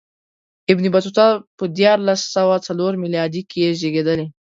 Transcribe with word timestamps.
ابن 0.71 0.85
بطوطه 0.95 1.25
په 1.57 1.63
دیارلس 1.77 2.21
سوه 2.35 2.55
څلور 2.67 2.91
میلادي 3.03 3.41
کې 3.51 3.75
زېږېدلی. 3.79 4.27